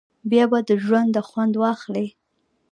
[0.29, 2.07] بیا به د ژونده خوند واخلی.